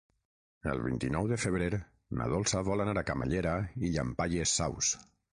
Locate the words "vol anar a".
2.69-3.03